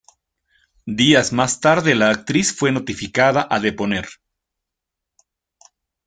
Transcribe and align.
Días 0.99 1.31
más 1.31 1.59
tarde, 1.59 1.93
la 1.93 2.09
actriz 2.09 2.55
fue 2.57 2.71
notificada 2.71 3.45
a 3.47 3.59
deponer. 3.59 4.07